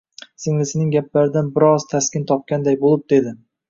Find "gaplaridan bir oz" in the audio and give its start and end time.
0.95-1.87